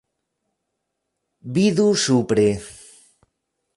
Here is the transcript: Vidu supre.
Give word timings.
Vidu 1.57 1.87
supre. 2.05 2.47